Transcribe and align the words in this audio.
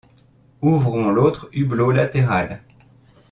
Ouvrons 0.63 1.11
l’autre 1.11 1.47
hublot 1.53 1.91
latéral. 1.91 2.63